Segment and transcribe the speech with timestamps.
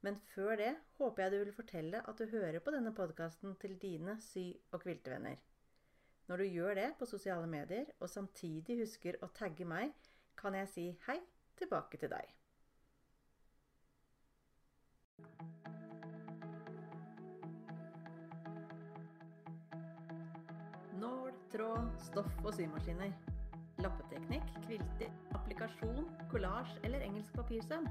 [0.00, 3.76] Men før det håper jeg du vil fortelle at du hører på denne podkasten til
[3.80, 5.36] dine sy- og kviltevenner.
[6.28, 9.92] Når du gjør det på sosiale medier, og samtidig husker å tagge meg,
[10.40, 11.18] kan jeg si hei
[11.58, 12.30] tilbake til deg.
[21.02, 23.12] Nål, tråd, stoff og symaskiner.
[23.84, 27.88] Lappeteknikk, kvilter, applikasjon, kollasj eller engelsk papirsøm.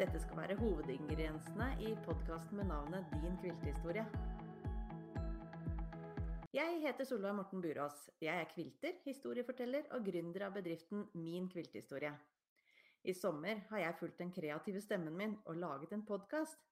[0.00, 4.06] Dette skal være hovedingrediensene i podkasten med navnet Din kviltehistorie.
[6.56, 8.06] Jeg heter Solveig Morten Burås.
[8.20, 12.14] Jeg er kvilter, historieforteller og gründer av bedriften Min kviltehistorie.
[13.04, 16.64] I sommer har jeg fulgt den kreative stemmen min og laget en podkast.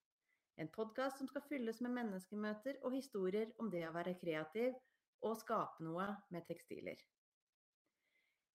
[0.57, 4.73] En podkast som skal fylles med menneskemøter og historier om det å være kreativ
[5.21, 6.97] og skape noe med tekstiler.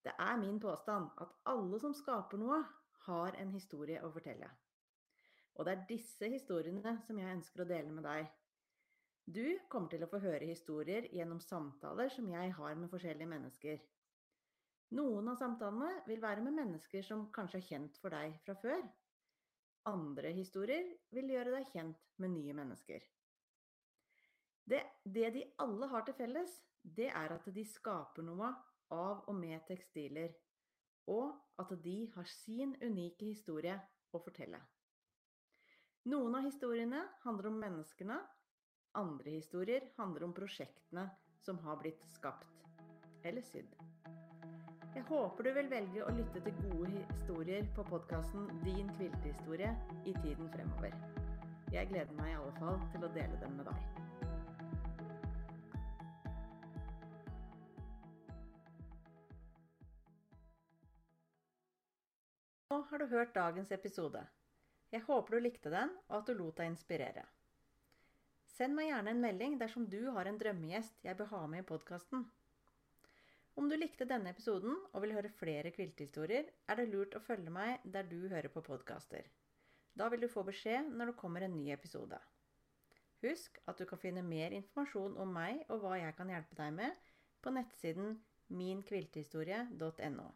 [0.01, 2.65] Det er min påstand at alle som skaper noe,
[3.07, 4.49] har en historie å fortelle.
[5.57, 8.29] Og det er disse historiene som jeg ønsker å dele med deg.
[9.23, 13.83] Du kommer til å få høre historier gjennom samtaler som jeg har med forskjellige mennesker.
[14.97, 18.83] Noen av samtalene vil være med mennesker som kanskje er kjent for deg fra før.
[19.89, 23.05] Andre historier vil gjøre deg kjent med nye mennesker.
[24.63, 28.51] Det, det de alle har til felles, det er at de skaper noe
[28.93, 30.31] av og med tekstiler,
[31.11, 33.75] og at de har sin unike historie
[34.13, 34.59] å fortelle.
[36.11, 38.17] Noen av historiene handler om menneskene,
[38.99, 41.07] andre historier handler om prosjektene
[41.43, 42.67] som har blitt skapt
[43.23, 43.71] eller sydd.
[44.93, 49.71] Jeg håper du vil velge å lytte til gode historier på podkasten Din kviltehistorie
[50.05, 50.93] i tiden fremover.
[51.73, 54.12] Jeg gleder meg i alle fall til å dele dem med deg.
[62.89, 64.21] Har du hørt dagens episode.
[64.93, 67.23] Jeg håper du likte den, og at du lot deg inspirere.
[68.53, 71.67] Send meg gjerne en melding dersom du har en drømmegjest jeg bør ha med i
[71.71, 72.27] podkasten.
[73.57, 77.53] Om du likte denne episoden og vil høre flere kviltehistorier, er det lurt å følge
[77.53, 79.25] meg der du hører på podkaster.
[79.93, 82.17] Da vil du få beskjed når det kommer en ny episode.
[83.23, 86.73] Husk at du kan finne mer informasjon om meg og hva jeg kan hjelpe deg
[86.77, 87.11] med,
[87.41, 88.17] på nettsiden
[88.53, 90.29] minkviltehistorie.no.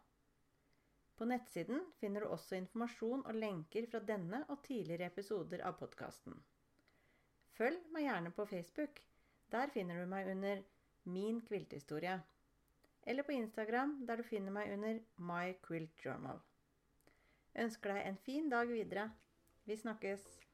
[1.18, 6.36] På nettsiden finner du også informasjon og lenker fra denne og tidligere episoder av podkasten.
[7.58, 9.00] Følg meg gjerne på Facebook.
[9.50, 10.62] Der finner du meg under
[11.10, 12.20] Min kvilthistorie.
[13.02, 16.38] Eller på Instagram, der du finner meg under My Quilt Journal.
[17.58, 19.08] Ønsker deg en fin dag videre.
[19.66, 20.47] Vi snakkes!